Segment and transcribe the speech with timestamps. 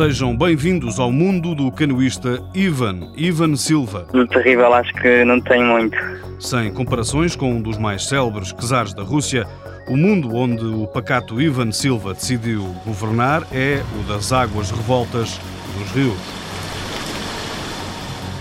[0.00, 4.06] Sejam bem-vindos ao mundo do canoísta Ivan, Ivan Silva.
[4.14, 5.94] No terrível acho que não tem muito.
[6.38, 9.46] Sem comparações com um dos mais célebres czares da Rússia,
[9.88, 15.38] o mundo onde o pacato Ivan Silva decidiu governar é o das águas revoltas
[15.76, 16.39] dos rios.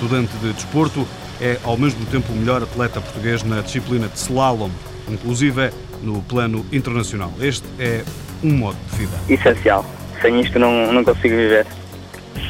[0.00, 1.06] Estudante de desporto,
[1.40, 4.70] é ao mesmo tempo o melhor atleta português na disciplina de slalom,
[5.08, 5.70] inclusive
[6.02, 7.32] no plano internacional.
[7.40, 8.02] Este é
[8.42, 9.16] um modo de vida.
[9.28, 9.84] Essencial
[10.20, 11.66] sem isto não, não consigo viver.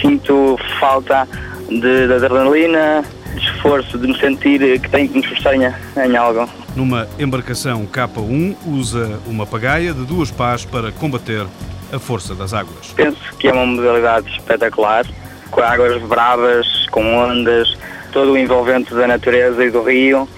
[0.00, 1.26] Sinto falta
[1.68, 6.16] de, de adrenalina, de esforço, de me sentir que tenho que me esforçar em, em
[6.16, 6.48] algo.
[6.74, 11.46] Numa embarcação K1, usa uma pagaia de duas pás para combater
[11.92, 12.92] a força das águas.
[12.94, 15.06] Penso que é uma modalidade espetacular,
[15.50, 17.76] com águas bravas, com ondas,
[18.12, 20.28] todo o envolvente da natureza e do rio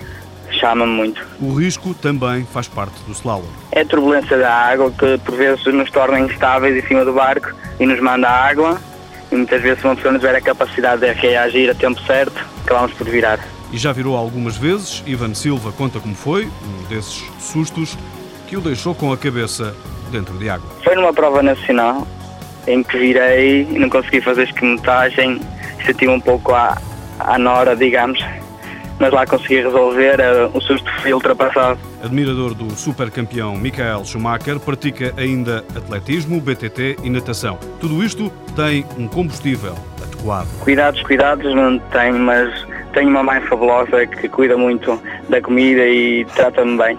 [0.52, 1.26] chama-me muito.
[1.40, 3.44] O risco também faz parte do slalom.
[3.72, 7.52] É a turbulência da água que por vezes nos torna instáveis em cima do barco
[7.78, 8.78] e nos manda água
[9.30, 12.44] e muitas vezes se uma pessoa não tiver a capacidade de reagir a tempo certo,
[12.64, 13.38] acabamos por virar.
[13.72, 17.96] E já virou algumas vezes, Ivan Silva conta como foi, um desses sustos
[18.48, 19.74] que o deixou com a cabeça
[20.10, 20.68] dentro de água.
[20.82, 22.06] Foi numa prova nacional
[22.66, 25.40] em que virei e não consegui fazer esquemetagem,
[25.84, 26.76] senti um pouco à,
[27.18, 28.24] à nora, digamos,
[28.98, 30.18] mas lá consegui resolver,
[30.52, 31.80] o susto foi ultrapassado.
[32.04, 37.58] Admirador do supercampeão Michael Schumacher, pratica ainda atletismo, BTT e natação.
[37.80, 40.48] Tudo isto tem um combustível adequado.
[40.60, 45.00] Cuidados, cuidados não tenho, mas tenho uma mãe fabulosa que cuida muito
[45.30, 46.98] da comida e trata-me bem.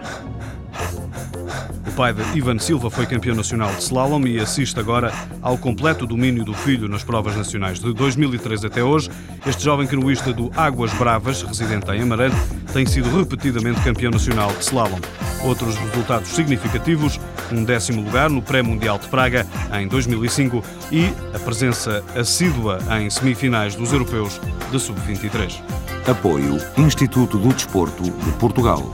[1.92, 5.12] O pai de Ivan Silva foi campeão nacional de slalom e assiste agora
[5.42, 7.82] ao completo domínio do filho nas provas nacionais.
[7.82, 9.10] De 2003 até hoje,
[9.46, 12.38] este jovem canoísta do Águas Bravas, residente em Amarante,
[12.72, 15.00] tem sido repetidamente campeão nacional de slalom.
[15.44, 17.20] Outros resultados significativos,
[17.52, 19.46] um décimo lugar no Pré-Mundial de Praga
[19.78, 20.64] em 2005
[20.94, 24.40] e a presença assídua em semifinais dos europeus
[24.72, 25.62] de sub-23.
[26.10, 28.90] Apoio Instituto do Desporto de Portugal.